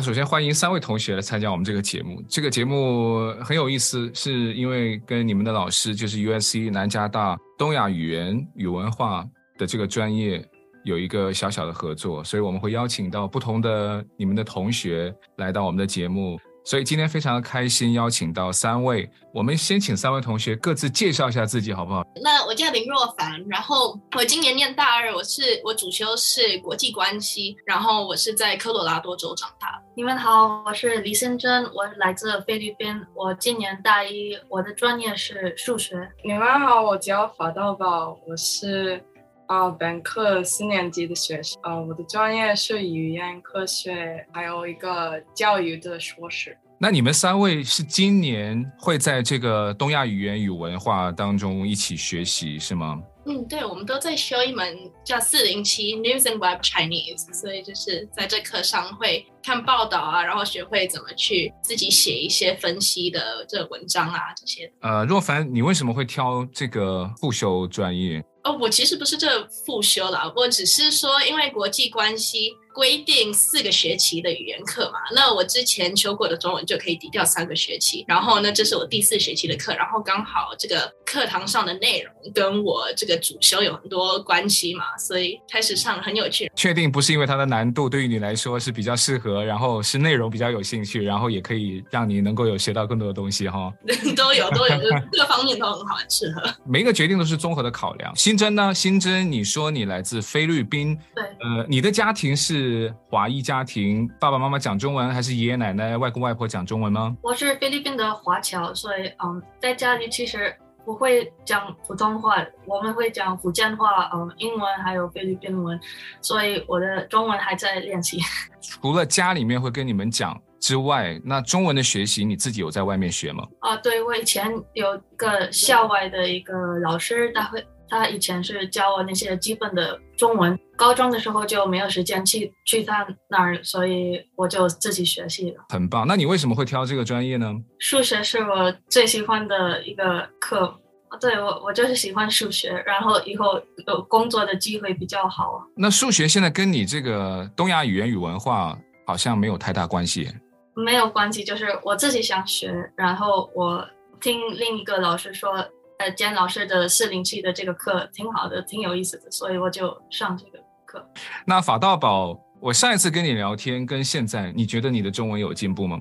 [0.00, 2.22] 首先欢迎三位同学来参加我们这个节目。
[2.26, 9.26] 这个节目很有意思，是因为跟你们的老师就是 USC 南加大东亚语言与文化
[9.58, 10.42] 的这个专业
[10.84, 16.38] 有一个小小的合作，所以我们会邀请到不同的你们的同学来到我们的节目。
[16.64, 19.10] 所以今天非常的开心，邀请到三位。
[19.32, 22.04] 我们先请三位同学各自介绍一下自己，好不好？
[22.22, 29.80] 那我叫林若凡，然后我今年念大二，我是我主修是国际关系，然后我是在科罗拉多州长大。
[29.96, 35.96] 你们好，我是李先珍，我来自菲律宾，我今年大一，我的专业是数学。
[36.24, 39.02] 你们好，我叫法道宝，我是。
[39.50, 41.60] 啊，本科四年级的学生。
[41.62, 46.56] 啊，我的专业是语言科学，还有一个教育的硕士。
[46.78, 53.02] 那你们三位是今年会在这个东亚语言与文化当中一起学习，是吗？
[53.26, 64.72] 嗯，对，我们都在修一门叫四零七 News and Web Chinese，所以就是在这课上会看报道啊，然后学会怎么去自己写一些分析的这个文章啊这些。
[64.80, 68.24] 呃，若凡，你为什么会挑这个复修专业？
[68.42, 86.50] 哦，我其实不是这复修啦，我只是说，因为国际关系规定四个学期的语言课嘛，那我之前修过的中文就可以抵掉三个学期，然后呢，这是我第四学期的课，然后刚好这个课堂上的内容跟我这个主修有很多关系嘛，所以开始上很有趣。
[86.54, 93.72] 确定不是因为它的难度对于你来说是比较适合，然后是内容比较有兴趣，然后也可以让你能够有学到更多的东西哈？
[94.16, 94.78] 都有都有，
[95.12, 96.42] 各方面都很好，很适合。
[96.64, 98.14] 每一个决定都是综合的考量。
[98.14, 98.72] 新增呢？
[98.74, 102.59] 新增，你说你来自菲律宾，对，呃，你的家庭是
[103.08, 107.16] 华裔家庭，爸爸妈妈讲中文，还是爷爷奶奶、外公外婆讲中文吗？
[107.22, 110.54] 我是菲律宾的华侨，所以嗯，在家里其实
[110.84, 115.78] 不会讲普通话，我们会讲福建话、嗯，英文还有菲律宾文，
[116.20, 118.18] 所以我的中文还在练习。
[118.60, 123.44] 除了家里面会跟你们讲之外，那中文的学习你自己有在外面学吗？
[123.60, 127.66] 啊，对，我以前有一个校外的一个老师，他会。
[127.90, 135.64] 他以前是教我那些基本的中文，高中的时候就没有时间去去他那儿，所以我就自己学习了。
[135.68, 137.52] 很棒，那你为什么会挑这个专业呢？
[137.80, 140.72] 数学是我最喜欢的一个课，
[141.20, 145.60] 对，我我就是喜欢数学，然后以后有工作的机会比较好。
[145.76, 150.28] 那数学现在跟你这个东亚语言与文化好像没有太大关系。
[150.76, 153.84] 没有关系，就是我自己想学，然后我
[154.20, 155.52] 听另一个老师说。
[156.00, 161.06] 呃，简老师的四零七的这个课挺好的，挺有意思的，所以我就上这个课。
[161.44, 166.00] 那法大宝，我上一次跟你聊天跟现在，你觉得你的中文有进步吗？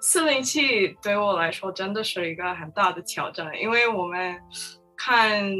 [0.00, 4.38] 四零七对我来说真的是一个很大的挑战，因为我们
[4.96, 5.52] 看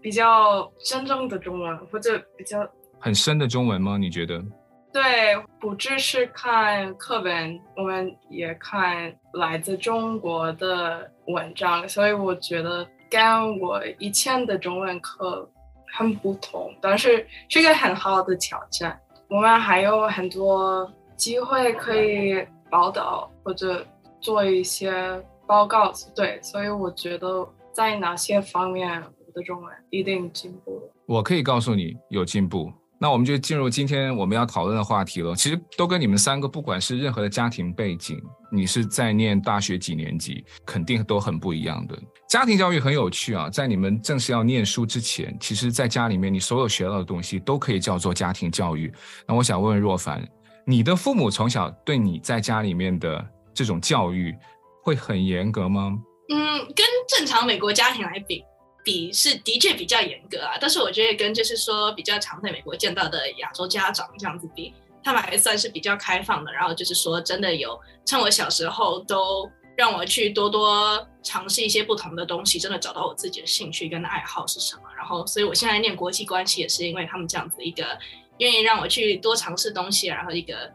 [0.00, 2.66] 比较真正的中文或者比较
[2.98, 3.98] 很深的中文吗？
[3.98, 4.42] 你觉得？
[4.90, 15.48] 对，不只是看课本，我们也看来自中国的文章，所以我觉得跟我以前的中文课
[15.96, 18.98] 很不同，但是是一个很好的挑战。
[19.28, 23.84] 我们还有很多机会可以报道或者
[24.20, 30.92] 做一些报告，对，所以我觉得在哪些方面我的中文一定进步了。
[31.06, 32.72] 我可以告诉你有进步。
[32.98, 35.34] 那我们就进入今天我们要讨论的话题了。
[35.34, 38.18] 其实都跟你们三个，不管是任何的家庭背景，
[38.50, 41.98] 你是在念大学几年级，肯定都很不一样的。
[42.28, 48.92] 家庭教育很有趣啊，在你们正式要念书之前，其实在家里面你所有学到的东西都可以叫做家庭教育。
[49.26, 50.26] 那我想问问若凡，
[50.64, 54.34] 你的父母从小对你在家里面的这种教育
[54.82, 55.96] 会很严格吗？
[56.32, 58.42] 嗯，跟正常美国家庭来比。
[58.86, 64.72] 比是的确比较严格啊，但是我觉得跟就是说比较常在美国见到的亚洲家长这样子比，
[65.02, 66.52] 他们还算是比较开放的。
[66.52, 74.82] 然后就是说真的有趁我小时候都让我去多多尝试一些不同的东西，真的找到我自己的兴趣跟爱好是什么。
[74.96, 77.98] 然后所以我现在念国际关系也是因为他们这样子一个
[78.38, 80.72] 愿意让我去多尝试东西，然后一个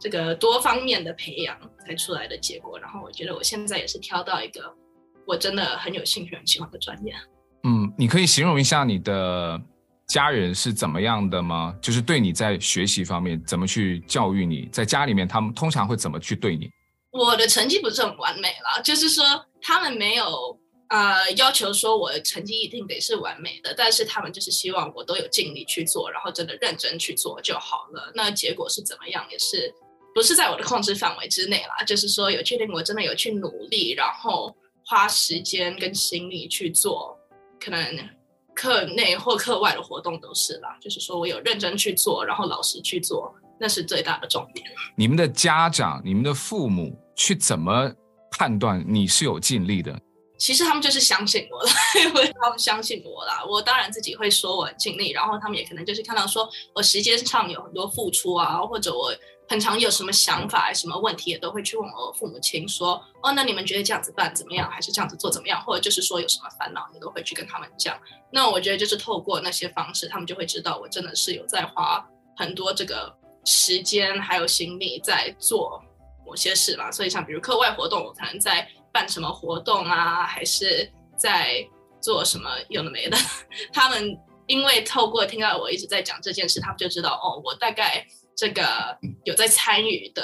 [0.00, 1.54] 这个多方面的培养
[1.84, 2.78] 才出来的结果。
[2.78, 4.74] 然后我觉得我现在也是挑到一个
[5.26, 7.14] 我真的很有兴趣很喜欢的专业。
[7.64, 9.60] 嗯，你可以形容一下你的
[10.06, 11.74] 家人是怎么样的吗？
[11.80, 16.70] 就是对你在学习方面怎么去教育你，在家里面他们通常会怎么去对你？
[17.12, 19.24] 我的成绩不是很完美啦，就是说
[19.60, 20.58] 他们没有
[20.88, 28.12] 呃要求说我的成绩一定得是完美的，但是他们就是希望我都有尽力去做，然后真的认真去做就好了。
[28.14, 29.74] 那结果是怎么样，也是
[30.14, 31.84] 不是在我的控制范围之内啦。
[31.84, 37.18] 就是说有确定我真的有去努力，然后花时间跟心力去做，
[37.60, 38.08] 可能
[38.54, 40.76] 课内或课外的活动都是啦。
[40.80, 43.32] 就是说我有认真去做，然后老师去做。
[43.62, 44.66] 那是最大的重点。
[44.96, 47.92] 你们的家长、你们的父母去怎么
[48.30, 50.00] 判断你是有尽力的？
[50.38, 51.68] 其实他们就是相信我了，
[52.02, 53.44] 因为他们相信我啦。
[53.46, 59.12] 我当然自己会说我很尽力，然后他们也可能就是看到说我时间上有很多付出啊，或者我
[59.50, 64.70] 很常有什么想法、什么问题，也都会去问我父母亲说：“哦，那你们觉得这样子办怎么样？
[64.70, 67.98] 还是这样子做怎么样？”或者就是说有什么烦恼，你都会去跟他们讲。
[68.30, 73.12] 那我觉得就是透过那些方式，他们就会知道我真的是有在花很多这个。
[73.42, 75.82] 时间还有心力在做
[76.26, 81.66] 某些事嘛，所以像比如课外活动，我可能在办什么活动啊，还是在
[82.02, 83.16] 做什么有的没的。
[83.72, 84.14] 他们
[84.46, 88.06] 因为透过听到我一直在讲这件事，他们就知道哦，我大概
[88.36, 88.62] 这个
[89.24, 90.22] 有在参与的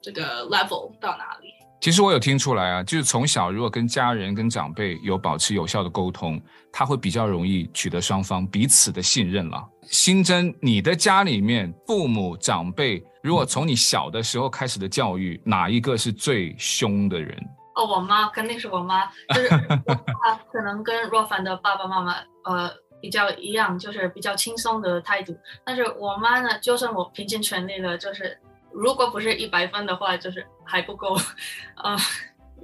[0.00, 1.48] 这个 level 到哪里。
[1.80, 6.40] 其实我有听出来啊，就是从小如果跟家人、跟长辈有保持有效的沟通，
[6.72, 9.60] 他会比较容易取得双方彼此的信任了。
[9.90, 17.36] 新增，你的家里面父母长辈，如果从你小的时候开始的教育，哪一个是最凶的人？
[17.74, 19.48] 哦，我妈肯定是我妈，就是
[19.84, 22.14] 我爸可能跟若凡的爸爸妈妈
[22.44, 22.70] 呃
[23.02, 25.36] 比较一样，就是比较轻松的态度。
[25.64, 28.38] 但是我妈呢，就算我拼尽全力了，就是
[28.72, 31.14] 如果不是一百分的话，就是还不够，
[31.82, 31.96] 呃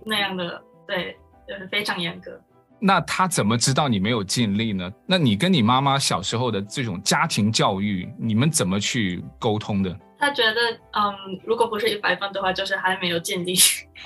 [0.06, 2.40] 那样的，对，就是非常严格。
[2.81, 4.88] 那他怎么知道你没有尽力呢？
[5.05, 9.94] 那你跟你妈妈小时候的这种家庭教育，你们怎么去沟通的？
[10.20, 10.61] 他觉得，
[10.93, 13.55] 嗯，如果不是一百分的话，就是还没有尽力。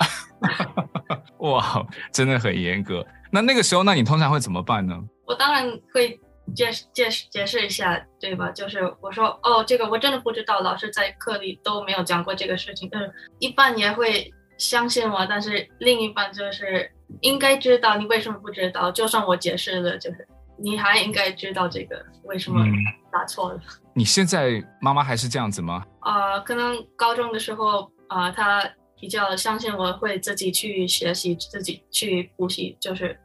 [1.39, 3.05] 哇，真的很严格。
[3.31, 4.99] 那那个时候，那你通常会怎么办呢？
[5.25, 6.19] 我当然会
[6.55, 8.51] 解释解释解释一下，对吧？
[8.51, 12.89] 就是我说，哦，这个我真的不知道，老师在课里都没有讲过这个事情。
[12.91, 16.91] 嗯，一半也会相信我，但是另一半就是。
[17.21, 18.91] 应该知道，你为什么不知道？
[18.91, 20.27] 就算我解释了，就是
[20.57, 22.65] 你还应该知道这个为什么
[23.11, 23.55] 打错了。
[23.55, 23.91] 嗯。
[23.93, 25.85] 你现在妈妈还是这样子吗？
[25.99, 28.67] 啊、呃，可能高中的时候啊、呃，她
[28.99, 32.75] 比较相信我会自己去学习，自己去补习。
[32.81, 33.15] 就是，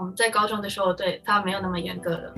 [0.00, 2.34] 嗯，在高中的时候，对他没有那么严格的。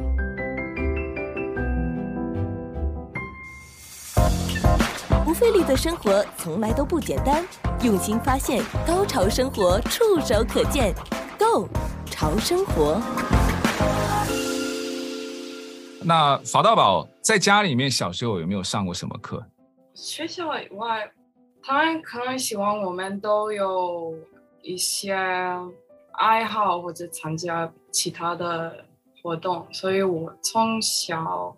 [5.24, 7.44] 不费力的生活从来都不简单。
[7.82, 10.94] 用心发现，高潮生活触手可见
[11.38, 11.68] Go
[12.06, 13.00] 潮生活。
[16.02, 19.44] 那法大宝在家里面小时候有没有上过什么课？
[19.94, 21.10] 学校以外，
[21.62, 24.14] 他们可能希望我们都有
[24.62, 25.16] 一些
[26.18, 28.84] 爱好或者参加其他的
[29.22, 31.56] 活动，所以我从小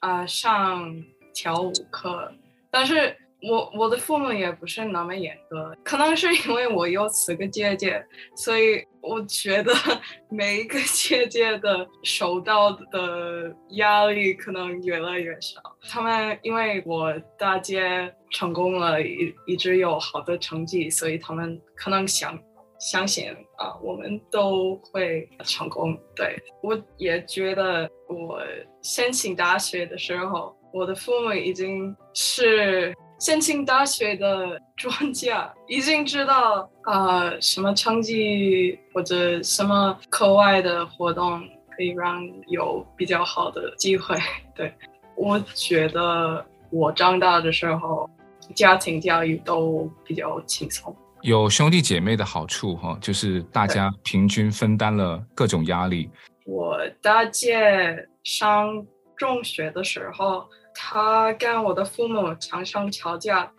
[0.00, 1.04] 啊、上
[1.34, 2.32] 跳舞课，
[2.70, 3.16] 但是。
[3.42, 8.04] 我我的父母也不是那么严格，可能是因为我有四个姐姐，
[8.34, 9.72] 所以我觉得
[10.30, 15.60] 每一个姐姐的受到的压力可能越来越少。
[15.88, 22.36] 他们因为我大姐成功了，一一直有好的成绩，所以他们可能想
[22.80, 25.96] 相信啊，我们都会成功。
[26.14, 28.40] 对，我也觉得，我
[28.82, 32.94] 申请大学的时候，我的父母已经是。
[33.18, 41.40] 申请大学的专家已经知道啊、什么成绩或者什么课外的活动
[41.74, 44.14] 可以让有比较好的机会。
[44.54, 44.70] 对，
[45.16, 48.06] 我觉得我长大的时候，
[48.54, 50.94] 家庭教育都比较轻松。
[51.22, 56.10] 有兄弟姐妹的好处哈，就是大家平均分担了各种压力。
[56.44, 60.46] 我大姐上中学的时候。
[60.78, 63.50] 她跟我的父母常常吵架，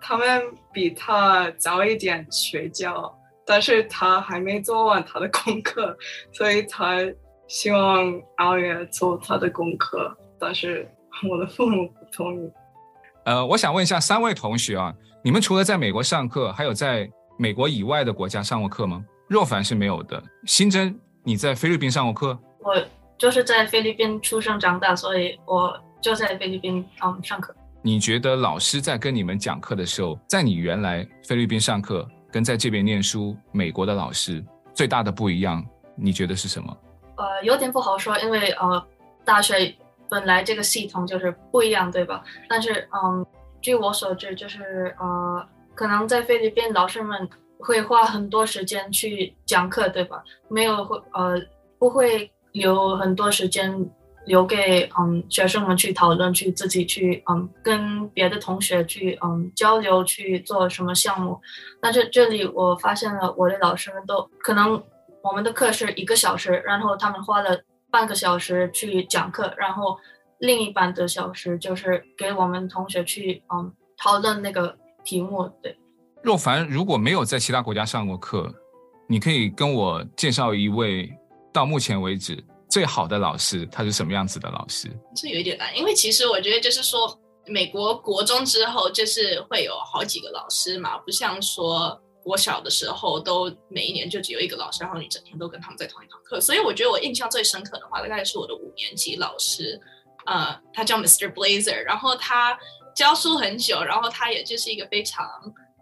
[0.00, 0.40] 他们
[0.72, 3.12] 比她早一点睡觉，
[3.44, 5.98] 但是她还没做完她的功课，
[6.32, 6.94] 所以她
[7.48, 10.88] 希望熬夜做她的功课，但是
[11.28, 12.48] 我的父母不同意。
[13.24, 19.04] 呃，我想问一下三位同学啊，你们除了在美国上课，还有在美国以外的国家上过课吗？
[19.28, 20.22] 若凡是没有的。
[20.46, 22.38] 新珍，你在菲律宾上过课？
[22.60, 22.74] 我
[23.18, 25.78] 就是在菲律宾出生长大，所以我。
[26.02, 27.54] 就在菲律宾嗯上课。
[27.82, 35.62] 你觉得老师在跟你们讲课的时候，在你原来菲律宾上课跟在这边念书美国的老师最大的不一样，
[35.94, 36.74] 你觉得是什么？
[37.16, 38.82] 呃，有点不好说，因为呃
[39.26, 39.74] 大学
[40.08, 42.24] 本来这个系统就是不一样，对吧？
[42.48, 43.26] 但是，嗯，
[43.60, 50.22] 据我所知，就是呃，可能在菲律宾老师们会花很多时间去讲课，对吧？
[50.48, 51.40] 没有会呃
[51.78, 53.90] 不会留很多时间
[54.26, 61.40] 留给嗯学生们去讨论，去自己去嗯跟别的同学去嗯交流，去做什么项目。
[61.80, 64.82] 但是这里我发现了，我的老师们都可能
[65.22, 67.60] 我们的课是一个小时，然后他们花了。
[67.92, 69.98] 半个小时去讲课，然后
[70.40, 75.48] 另一半的小时就是给我们同学去嗯讨论那个题目。
[75.62, 75.78] 对，
[76.22, 78.52] 若凡如果没有在其他国家上过课，
[79.08, 81.10] 你可以跟我介绍一位
[81.52, 84.90] 到目前为止最好的老师，他是什么样子的老师？
[85.14, 92.00] 这有一点难，因为其实我觉得就是说，美国国中之后就是会有好几个老师嘛，不像说。
[92.22, 99.80] 我小的时候都每一年就只有一个老师，然后你整天都跟他们在同一堂课，所以我觉得我印象最深刻的话，大概是我的五年级老师，
[100.26, 101.32] 呃，他叫 Mr.
[101.32, 102.58] Blazer，然后他
[102.94, 105.28] 教书很久，然后他也就是一个非常，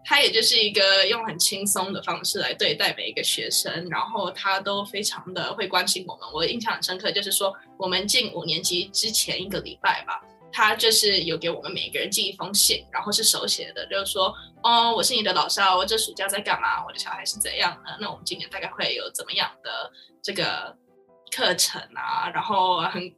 [0.04, 6.28] 他也就是一个用很轻松的方式来对待每一个学生，然后他都非常的会关心我们。
[6.32, 10.22] 我印象很深刻，就是说我们进五年级之前一个礼拜吧。
[10.50, 16.82] 他就是有给我们每个人寄一封信，然后是手写的，就是说，哦，我是你的老师啊，我这暑假在干嘛？
[16.86, 17.96] 我的小孩是怎样的？
[18.00, 19.92] 那我们今年大概会有怎么样的
[20.22, 20.74] 这个
[21.30, 22.30] 课程啊？
[22.32, 23.14] 然后很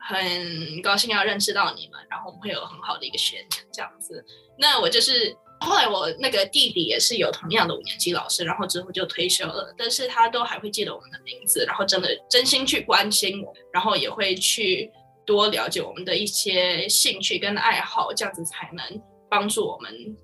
[0.00, 4.24] 很高兴要认识到你们，然后我们会有很好的一个学年这样子。
[4.58, 14.90] 那我就是后来我那个弟弟也是有同样的五年级老师，然后之后就退休了，但是他都还会记得我们的名字，然后真的真心去关心我，然后也会去。
[15.28, 20.16] 多了解我们的一些兴趣跟爱好，这样子才能帮助我们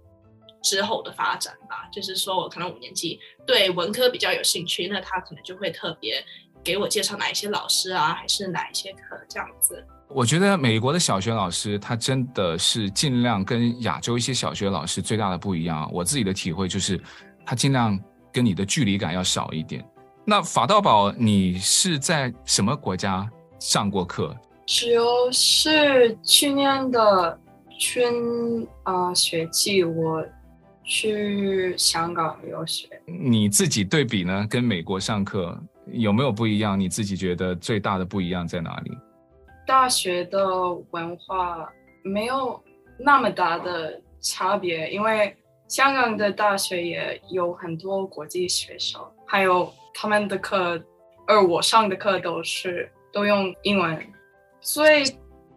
[0.62, 1.86] 之后的发展吧。
[1.92, 6.24] 就是说我可能五年级对文科比较有兴趣，那他可能就会特别
[6.64, 9.84] 给我介绍哪一些老师啊，还是哪一些课这样子。
[10.08, 15.90] 我觉得美国的小学老师他真的是尽量跟亚洲一些小学老师最大的不一样。
[15.92, 17.00] 我自己的体会就是，
[17.44, 17.98] 他尽量
[18.32, 19.84] 跟你的距离感要少一点。
[20.24, 23.28] 那法道宝，你是在什么国家
[23.58, 24.34] 上过课？
[24.66, 27.38] 就是去年的
[27.78, 30.24] 春啊、呃、学季，我
[30.82, 32.88] 去香港留学。
[33.06, 34.46] 你自己对比呢？
[34.48, 36.78] 跟美国上课有没有不一样？
[36.78, 38.90] 你自己觉得最大的不一样在哪里？
[39.66, 41.70] 大学的文化
[42.02, 42.62] 没有
[42.98, 45.34] 那么大的差别，因为
[45.68, 50.82] 香港的大学也有很多国际学生，还有他们的课，
[51.26, 53.98] 而我上的课都是都用英文。
[54.60, 55.04] 最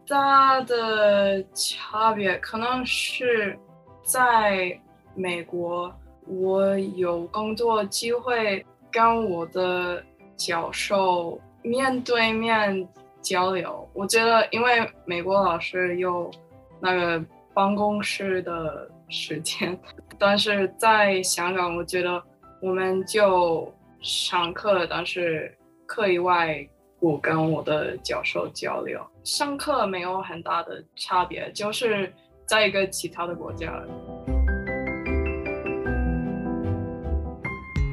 [0.08, 3.58] 大的差别可能是
[4.04, 4.80] 在
[5.16, 5.94] 美国，
[6.26, 10.02] 我有更多机会跟我的
[10.38, 12.88] 教授面对面
[13.22, 13.86] 交流。
[13.94, 16.32] 我觉得，因为美国老师有
[16.80, 17.22] 那个
[17.54, 19.78] 办公室的时间，
[20.18, 22.24] 但是在香港，我觉得
[22.62, 25.54] 我们就上课，但是
[25.86, 26.66] 课以外。
[27.00, 32.12] 我跟我的教授交流，上课没有很大的差别，就是
[32.48, 33.72] 在一个其他的国家。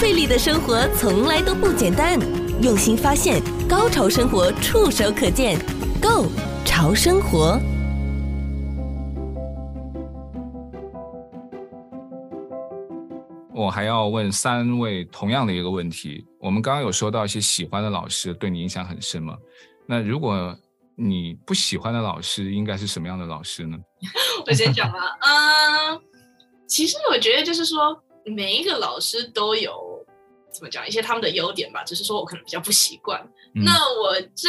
[0.00, 2.18] 不费力的生活从来都不简单，
[2.62, 3.38] 用心发现，
[3.68, 5.58] 高潮生活触手可见
[6.00, 6.26] Go
[6.64, 7.60] 潮生活。
[13.54, 16.24] 我还要问三位同样的一个问题。
[16.40, 19.36] 我们刚刚有说到一些喜欢的老师对你影响很深吗？
[19.86, 20.56] 那如果
[20.96, 23.76] 你不喜欢的老师，应该是什么样的老师呢？
[24.48, 24.98] 我先讲吧。
[25.20, 26.00] 嗯，
[26.66, 29.89] 其实我觉得就是说，每一个老师都有
[30.52, 33.20] 怎么讲一些他们的优点吧，只是说我可能比较不习惯。
[33.54, 34.48] 嗯、那我这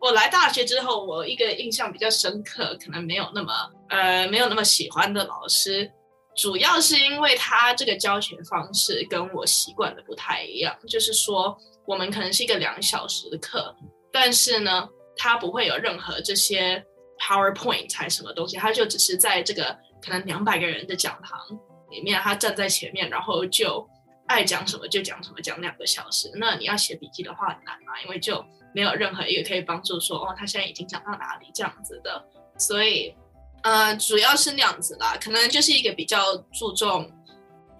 [0.00, 3.52] 我来大学之后，我一个印象比较深刻，可能没有那么
[3.88, 5.90] 呃没有那么喜欢的老师。
[6.36, 13.74] 主要是因为他这个教学方式跟我习惯的不太一样，就是说我们可能是一个两小时的课，
[14.12, 16.80] 但是呢，他不会有任何这些
[17.18, 21.40] PowerPoint 才什么东西，他就只是在这个可能两百个人的讲堂
[21.90, 23.84] 里面，他站在前面，然后就
[24.28, 26.30] 爱讲什么就讲什么，讲两个小时。
[26.34, 28.44] 那你要写笔记的话很难嘛，因为就
[28.74, 32.24] 没有任何一个可以帮助说哦，他现在已经讲到哪里这样子的。
[32.56, 33.14] 所以，
[33.62, 37.10] 呃，主要是那样子啦，可能就是一个比较注重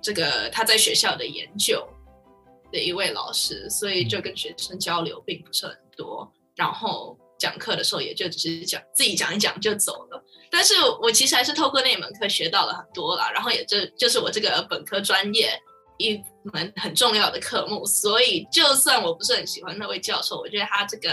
[0.02, 1.86] 这个他在学校的研究
[2.72, 10.24] 的一位老师，所以就跟学生交流并不是很多，然后讲课的时候也就只是讲自己讲一讲就走了。
[10.50, 15.50] 但是我其实还是透过那门课学到了很多啦，然后也就就是我这个本科专业
[15.98, 21.10] 一门很重要的科目，所以就算我不是很喜欢那位教授，我觉得他这个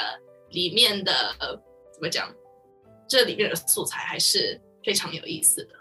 [0.50, 1.50] 里面的呃
[1.94, 2.30] 怎么讲，
[3.08, 5.76] 这里面的素材还是非常有意思的。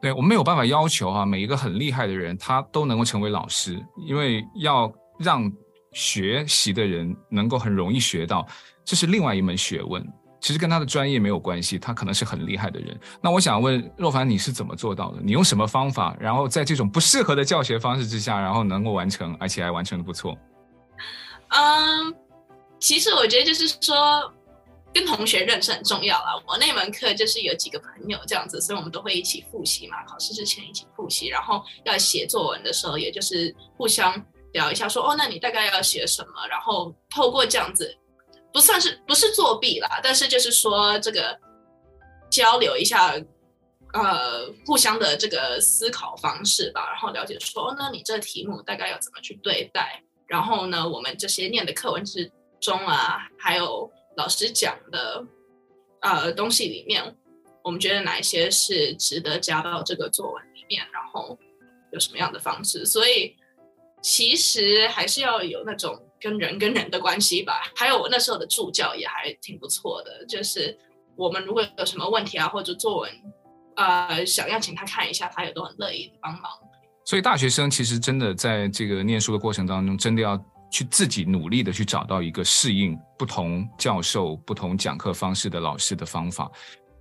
[0.00, 5.50] 对，我们没有办法要求、啊，每一个很厉害的人他都能够成为老师，因为要让
[5.92, 8.46] 学习的人能够很容易学到，
[8.84, 10.06] 这是另外一门学问。
[10.46, 12.96] 其实跟他的专业没有关系，他可能是很厉害的人。
[13.20, 15.18] 那我想问若凡，你是怎么做到的？
[15.20, 16.16] 你用什么方法？
[16.20, 20.38] 然后在这种不适合的教学方式之下，然后能够完成，而且还完成得不错。
[21.48, 22.14] 嗯，
[22.78, 24.32] 其实我觉得就是说，
[24.94, 26.40] 跟同学认识很重要啦。
[26.46, 34.14] 我那门课就是有几个朋友这样子，所以我们都会一起复习嘛，考试之前一起复习，然后要写作文的时候，也就是互相
[34.52, 36.46] 聊一下说，说哦，那你大概要写什么？
[36.48, 37.98] 然后透过这样子。
[38.56, 41.38] 不算是不是作弊啦，但是就是说这个
[42.30, 43.12] 交流一下，
[43.92, 50.02] 呃，互相的这个思考方式吧，然后了解说，那你这个题目大概要怎么去对待？
[50.26, 55.22] 然后呢，我们这些念的课文之中啊，还有老师讲的
[56.00, 57.14] 呃东西里面，
[57.62, 60.82] 我们觉得哪一些是值得加到这个作文里面？
[60.90, 61.38] 然后
[61.92, 62.86] 有什么样的方式？
[62.86, 63.36] 所以
[64.00, 66.02] 其实还是要有那种。
[66.20, 70.76] 跟人跟人的关系吧，还有我那时候的助教也还挺不错的，就是
[71.14, 73.10] 我们如果有什么问题啊，或者作文，
[73.76, 76.50] 呃，想要请他看一下，他也都很乐意帮忙。
[77.04, 86.50] 所以大学生其实真的在这个念书的过程当中，真的要去自己努力的去找到一个适应不同教授、不同讲课方式的老师的方法，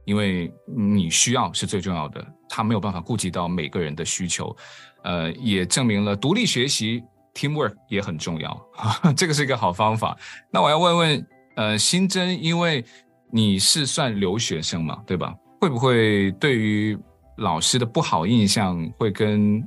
[0.06, 4.56] 因为你需要是最重要的，他没有办法顾及到每个人的需求，
[5.04, 7.02] 呃，也证明了独立学习。
[7.36, 8.66] Teamwork 也很重要，
[9.16, 10.18] 这个是一个好方法。
[10.50, 12.84] 那我要问问，呃，新珍，因为
[13.30, 15.36] 你是算留学生嘛，对吧？
[15.60, 16.98] 会不会对于
[17.38, 19.62] 老师的不好印象会跟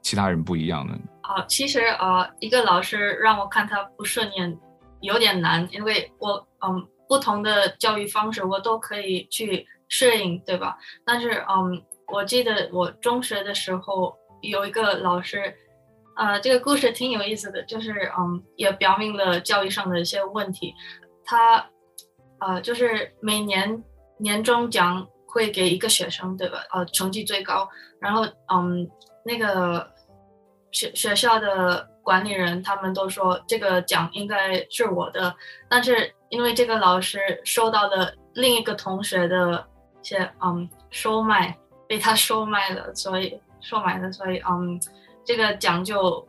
[0.00, 0.98] 其他人不一样呢？
[1.20, 4.58] 啊，其实啊，一个老师让我看他不顺眼
[5.02, 10.78] 有点难，因为我嗯，不同的教育方式我都可以去适应，对吧？
[11.04, 15.54] 但是嗯，我记得我中学的时候有一个老师。
[16.16, 20.72] 呃，这个故事挺有意思的，就是嗯，也表明了教育上的一些问题。
[21.24, 21.66] 他，
[22.38, 23.82] 呃，就是每年
[24.18, 26.58] 年终奖会给一个学生，对吧？
[26.72, 27.68] 呃，成绩最高，
[28.00, 28.88] 然后嗯，
[29.24, 29.90] 那个
[30.70, 35.34] 学学校的管理人他们都说这个奖应该是我的，
[35.68, 39.66] 但是因为这个老师收到了另一个同学的
[40.00, 44.80] 一些嗯收买，被他收买了，所以收买了，所以嗯。
[45.24, 46.26] 这个奖就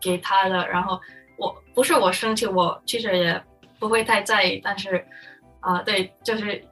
[0.00, 1.00] 给他了，然后
[1.36, 3.42] 我不是我生气，我其实也
[3.78, 5.04] 不会太在意，但是
[5.60, 6.62] 啊、对，就是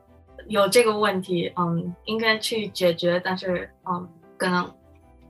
[0.49, 4.73] 有这个问题，嗯，应该去解决，但是嗯，可能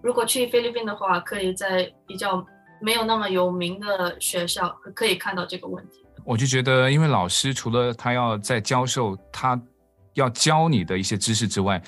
[0.02, 2.44] 如果去菲律宾的话，可以在比较
[2.80, 6.04] 没有那么有名的学校可以看到这个问题。
[6.24, 9.60] 我就觉得，因为老师除了他要在教授，他
[10.14, 11.82] 要教你的一些知识之外，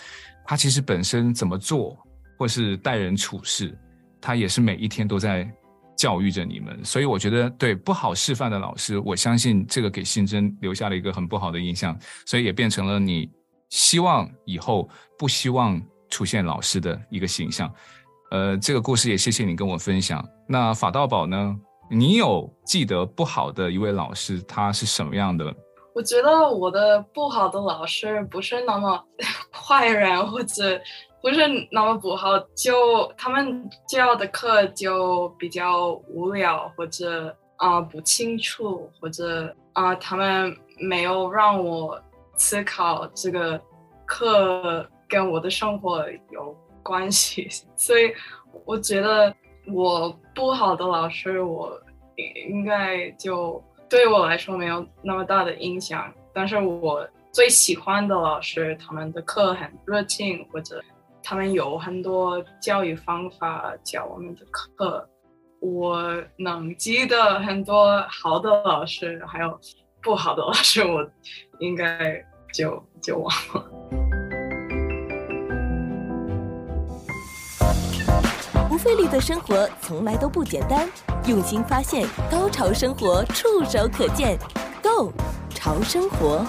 [0.46, 1.96] 他其实本身怎么做，
[2.38, 3.76] 或是待人处事。
[4.20, 5.50] 他也是每一天都在
[5.96, 13.28] 教育着你们，所以我觉得对不好示范的老师，我相信这个给新珍留下了一个很不好的印象，所以也变成了你
[13.68, 17.68] 希望以后不希望出现老师的一个形象。
[18.30, 20.24] 呃，这个故事也谢谢你跟我分享。
[20.46, 21.56] 那法道宝呢？
[21.90, 25.52] 你有记得不好的一位老师，他是什么样的？
[25.94, 29.02] 我觉得我的不好的老师不是那么
[29.50, 30.80] 坏人，或者。
[31.20, 31.40] 不是
[31.72, 42.00] 那么不好，就他们教的课就比较无聊，或者啊、不清楚，或者啊、他们没有让我
[42.36, 43.60] 思考这个
[44.06, 48.12] 课跟我的生活有关系，所以
[48.64, 49.34] 我觉得
[49.72, 51.76] 我不好的老师，我
[52.48, 56.14] 应该就对我来说没有那么大的影响。
[56.32, 60.80] 但是我最喜欢的老师，他们的课很热情，或者。
[61.30, 65.06] 他们有很多教育方法教我们的课，
[65.60, 66.02] 我
[66.38, 69.60] 能记得很多好的老师，还有
[70.02, 71.06] 不好的老师，我
[71.58, 73.70] 应该就就忘了。
[78.70, 80.88] 不费力的生活从来都不简单，
[81.26, 84.38] 用心发现，高潮生活触手可见
[84.82, 85.12] ，Go，
[85.50, 86.42] 潮生活。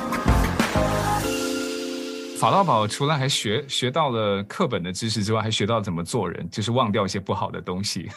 [2.39, 8.09] 法道宝除了还学学到了课本的知识之外，还学到怎么做人，就是忘掉一些不好的东西，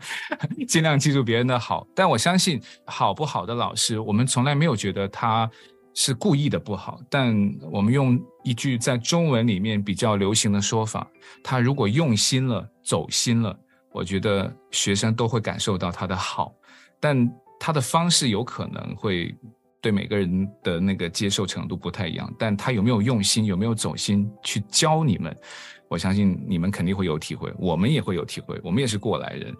[0.68, 1.86] 尽量记住别人的好。
[1.94, 5.50] 但我相信，好不好的老师，我们从来没有觉得他
[5.94, 7.00] 是故意的不好。
[7.08, 7.34] 但
[7.70, 11.06] 我们用一句在中文里面比较流行的说法，
[11.42, 13.58] 他如果用心了、走心了，
[13.90, 16.52] 我觉得学生都会感受到他的好。
[17.00, 17.26] 但
[17.58, 19.34] 他的方式有可能会。
[19.82, 25.36] 对每个人的那个接受程度不太一样，但他有没有用心，有没有走心去教你们，
[25.88, 29.52] 我相信你们肯定会有体会，我们也会有体会，我们也是过来人。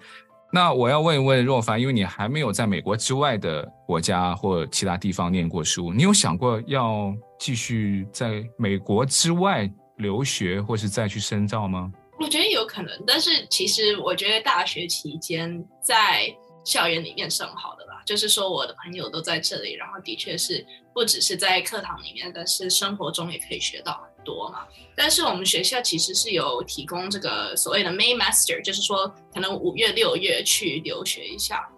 [0.54, 11.90] 那我要问一问若凡，因为你还没有在美国之外的国家或其他地方念过书，你有想过要继续在美国之外留学，或是再去深造吗？
[12.20, 16.26] 我觉得有可能，但是其实我觉得大学期间在
[16.64, 18.02] 校园里面是很好的啦。
[18.04, 24.66] 就是说，我的朋友都在这里，然后的确是不只是在课堂里面，但是生活中也可以学到很多嘛。
[24.96, 31.68] 但是我们学校其实是有提供这个所谓的 May Master，就是说可能五月六月去留学一下，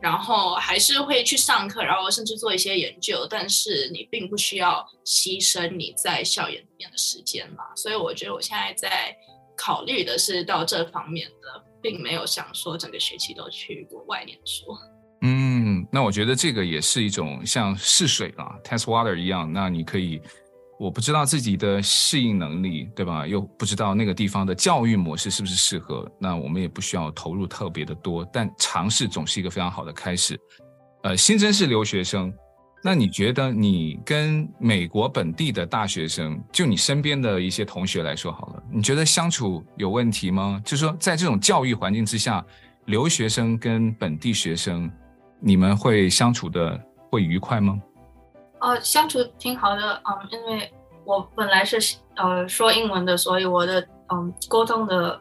[0.00, 7.64] 然后还是会去上课，然后甚至做一些研究，但是你并不需要牺牲你在校园里面的时间嘛。
[7.74, 9.14] 所以我觉得我现在在
[9.56, 14.64] 考虑的是到这方面的，并没有想说整个学期都去国外念书。
[15.20, 19.52] 嗯，那我觉得这个也是一种像试水啊，test water 一样。
[19.52, 20.18] 那你可以，
[20.80, 23.26] 我不知道自己的适应能力，对吧？
[23.26, 26.10] 又不知道那个地方的教育模式是不是适合。
[26.18, 30.40] 那我们也不需要投入特别的多，但尝试总是一个非常好的开始。
[31.02, 32.32] 呃，新增是留学生，
[32.86, 40.60] 那你觉得你跟美国本地的大学生，就你身边的一些同学来说好了，你觉得相处有问题吗？
[40.62, 42.44] 就是说，在这种教育环境之下，
[42.84, 44.90] 留学生跟本地学生。
[45.40, 46.78] 你们会相处的
[47.10, 47.78] 会愉快吗？
[48.60, 50.70] 呃，相处挺好的，嗯，因为
[51.06, 53.80] 我本来是呃说英文的，所以我的
[54.12, 55.18] 嗯沟通的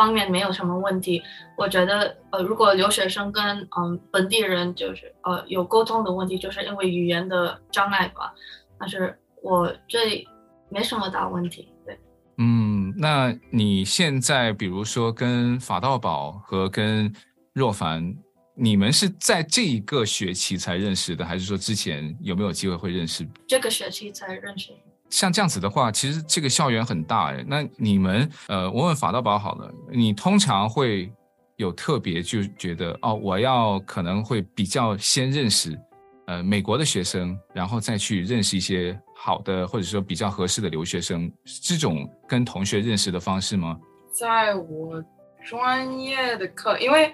[0.00, 1.22] 方面没有什么问题。
[1.56, 3.44] 我觉得呃，如果留学生跟
[3.76, 8.32] 嗯本地人就是呃有沟通的问题，就是因为语言的障碍吧。
[8.78, 10.26] 但是我这里
[10.70, 11.98] 没什么大问题，对。
[12.38, 17.12] 嗯，那你现在比如说跟法道宝和跟
[17.52, 18.16] 若凡。
[18.62, 23.26] 你们是在这一个学期才认识的，还是说之前有没有机会会认识？
[23.48, 24.70] 这个学期才认识。
[25.10, 27.44] 像这样子的话，其实这个校园很大哎。
[27.46, 31.12] 那你们，呃，我问法道宝好了，你通常会
[31.56, 35.78] 有特别就觉得哦，我要可能会比较先认识，
[36.26, 41.30] 呃，美国的学生，然后再去认识一些好的或者说比较合适的留学生，
[41.62, 43.78] 这种跟同学认识的方式吗？
[44.12, 45.04] 在我
[45.44, 47.12] 专业的课，因为。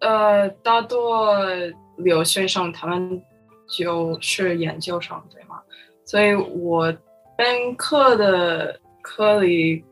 [0.00, 1.36] 呃，大多
[1.96, 3.20] 留学生他们
[3.76, 5.60] 就是研究生，对吗？
[6.04, 6.96] 所以我
[7.38, 9.84] 本科的科里，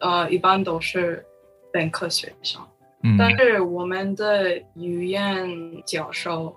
[0.00, 1.24] 呃，一般都是
[1.72, 2.60] 本科学生。
[3.04, 3.16] 嗯。
[3.16, 5.48] 但是我们的语言
[5.86, 6.52] 教授，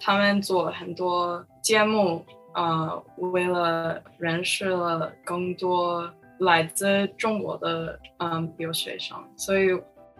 [0.00, 9.70] 他们做了很多节目，呃，为了认识了更多来自中国的嗯留学生，所以。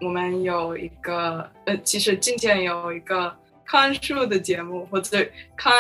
[0.00, 5.18] 我们有一个呃，其实今天有一个看书的节目，或者
[5.56, 5.74] 看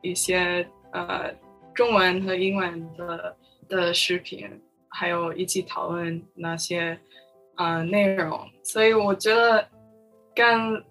[0.00, 1.32] 一些呃
[1.74, 3.36] 中文和英文的
[3.68, 4.48] 的视频，
[4.88, 6.98] 还有一起讨论那些
[7.56, 8.40] 啊、呃、内容。
[8.62, 9.66] 所以我觉得
[10.34, 10.82] 跟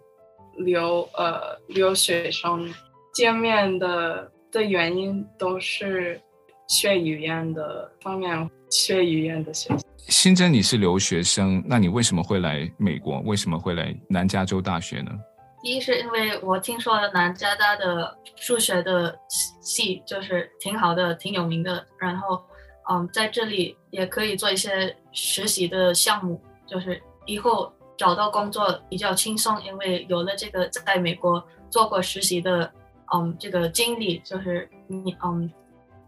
[0.58, 2.72] 留呃留学生
[3.14, 6.22] 见面的的原因都是
[6.68, 9.86] 学语言的方面，学语言的学习。
[10.10, 13.20] 新珍，你是留学生，那你为什么会来美国？
[13.22, 15.12] 为什么会来南加州大学呢？
[15.64, 19.18] 第一是因为我听说了南加大的数学的
[19.62, 21.84] 系就是挺好的，挺有名的。
[21.98, 22.44] 然后，
[22.92, 32.70] 嗯，在这里也可以做一些实习的项目，就是以后找到工作比较轻松，因为有了这个在美国做过实习的，
[33.16, 35.50] 嗯，这个经历，就是你，嗯。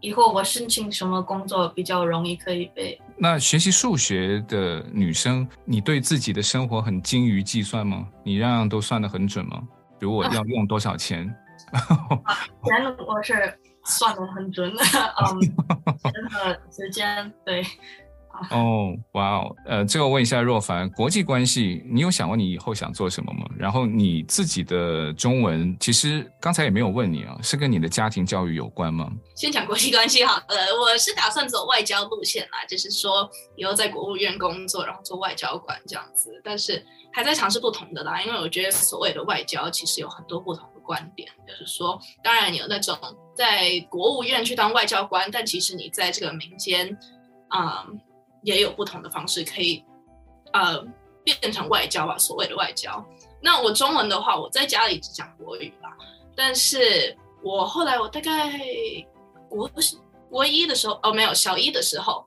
[0.00, 3.00] 以后我申请什么工作比较容易可以被？
[3.16, 8.06] 那学习数学的女生，你对自己的生活很精于计算吗？
[8.22, 9.62] 你样样都算得很准吗？
[9.98, 11.24] 比如我要用多少钱？
[11.72, 11.80] 钱、
[12.86, 15.40] 啊、我是算得很准的，嗯，
[16.12, 17.64] 真的时间对。
[18.50, 23.46] 哦，哇哦，呃，最后问一下若凡，国际关系，你有想过你以后想做什么吗？
[23.56, 29.10] 然后你自己的中文，其实刚才也没有问你啊，是跟你的家庭教育有关吗？
[29.34, 30.44] 先讲国际关系好了，
[30.80, 42.96] 我是打算走外交路线啦，就是说以后在国务院工作，然后做外交官这样子，但是还在尝试不同的啦，因为我觉得所谓的外交其实有很多不同的观点，就是说，当然有那种
[43.34, 46.96] 在国务院去当外交官，但其实你在这个民间，
[47.48, 48.00] 啊、嗯，
[48.46, 49.84] 也有不同的方式可以，
[50.54, 50.82] 呃，
[51.22, 53.04] 变成外交吧，所谓的外交。
[53.42, 55.94] 那我中文的话，我在家里只讲国语吧，
[56.34, 58.58] 但是我后来我大概
[59.50, 59.70] 国
[60.30, 62.24] 国一的时候，哦，没有小一的时候。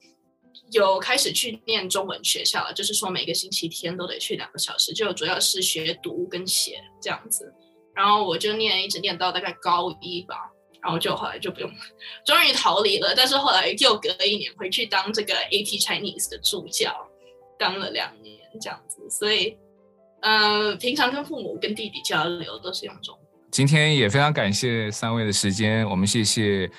[0.72, 7.52] 有开始去念中文学校了，就是说每个星期天都得去两个小时，就主要是学读跟写这样子。
[7.96, 10.49] 然后我就念，一直念到大概高一吧，
[10.82, 11.70] 然后就后来就不用，
[12.26, 13.13] 终于逃离了。
[13.15, 16.94] 但是后来又隔了一年回去当这个 AP Chinese 的助教，
[17.58, 19.10] 当了两年这样子。
[19.10, 19.58] 所以，
[20.22, 23.26] 呃，平常跟父母跟弟弟交流都是用中文。
[23.52, 26.70] 今天也非常感谢三位的时间，我们谢谢。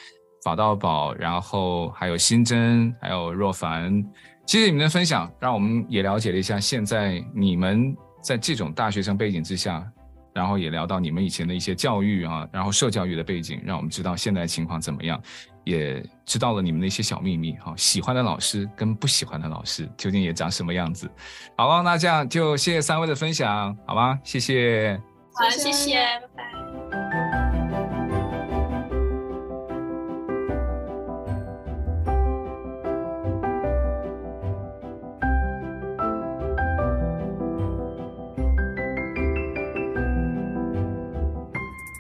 [0.42, 4.02] 法道宝，然后还有新珍，还有若凡，
[4.46, 9.86] 谢谢你们的分享，让我们也了解了一下现在你们在这种大学生背景之下，
[10.40, 15.20] 然后也聊到你们以前的一些教育啊，然后受教育的背景，让我们知道现在情况怎么样，
[15.64, 21.06] 也知道了你们的一些小秘密哈，喜欢的老师跟不喜欢的老师究竟也长什么样子。
[21.58, 24.18] 好了，那这样就谢谢三位的分享，好吗？
[24.24, 24.98] 谢谢，
[25.34, 25.96] 好，谢谢，
[26.34, 26.59] 拜拜。